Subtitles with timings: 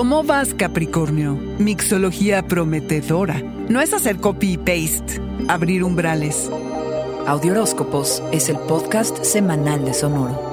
[0.00, 1.34] ¿Cómo vas, Capricornio?
[1.58, 3.42] Mixología prometedora.
[3.68, 6.50] No es hacer copy y paste, abrir umbrales.
[7.26, 10.49] Audioróscopos es el podcast semanal de Sonoro.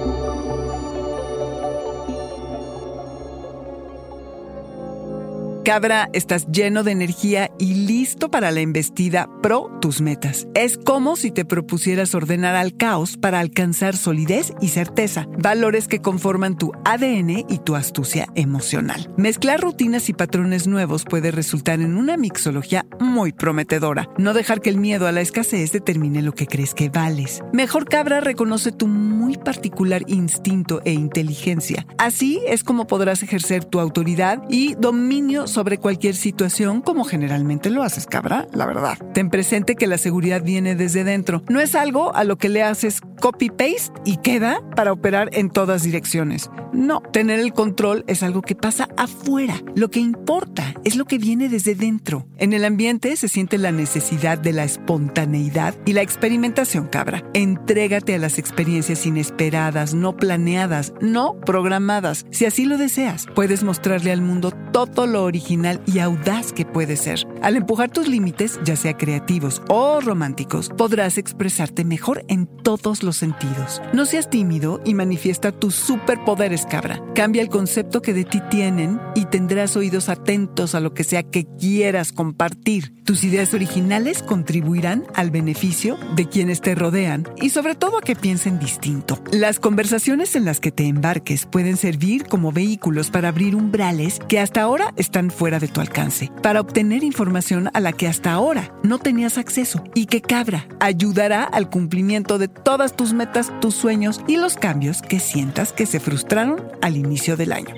[5.67, 10.47] Cabra, estás lleno de energía y listo para la embestida pro tus metas.
[10.53, 16.01] Es como si te propusieras ordenar al caos para alcanzar solidez y certeza, valores que
[16.01, 19.13] conforman tu ADN y tu astucia emocional.
[19.17, 24.07] Mezclar rutinas y patrones nuevos puede resultar en una mixología muy prometedora.
[24.17, 27.41] No dejar que el miedo a la escasez determine lo que crees que vales.
[27.51, 31.85] Mejor Cabra reconoce tu muy particular instinto e inteligencia.
[31.97, 37.81] Así es como podrás ejercer tu autoridad y dominio sobre cualquier situación como generalmente lo
[37.81, 38.97] haces, cabra, la verdad.
[39.13, 41.41] Ten presente que la seguridad viene desde dentro.
[41.49, 45.81] No es algo a lo que le haces copy-paste y queda para operar en todas
[45.81, 46.51] direcciones.
[46.73, 49.55] No, tener el control es algo que pasa afuera.
[49.75, 52.27] Lo que importa es lo que viene desde dentro.
[52.37, 57.23] En el ambiente se siente la necesidad de la espontaneidad y la experimentación, cabra.
[57.33, 62.27] Entrégate a las experiencias inesperadas, no planeadas, no programadas.
[62.29, 65.46] Si así lo deseas, puedes mostrarle al mundo todo lo original
[65.85, 67.25] y audaz que puedes ser.
[67.41, 73.15] Al empujar tus límites, ya sea creativos o románticos, podrás expresarte mejor en todos los
[73.15, 73.81] sentidos.
[73.93, 77.01] No seas tímido y manifiesta tus superpoderes, cabra.
[77.15, 81.23] Cambia el concepto que de ti tienen y tendrás oídos atentos a lo que sea
[81.23, 82.93] que quieras compartir.
[83.05, 88.17] Tus ideas originales contribuirán al beneficio de quienes te rodean y sobre todo a que
[88.17, 89.17] piensen distinto.
[89.31, 94.41] Las conversaciones en las que te embarques pueden servir como vehículos para abrir umbrales que
[94.41, 98.73] hasta ahora están fuera de tu alcance, para obtener información a la que hasta ahora
[98.83, 104.21] no tenías acceso y que Cabra ayudará al cumplimiento de todas tus metas, tus sueños
[104.27, 107.75] y los cambios que sientas que se frustraron al inicio del año.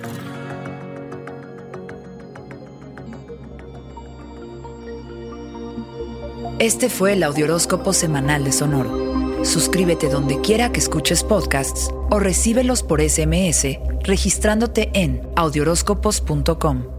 [6.60, 9.46] Este fue el Audioróscopo Semanal de Sonoro.
[9.46, 16.99] Suscríbete donde quiera que escuches podcasts o recíbelos por SMS registrándote en audioróscopos.com.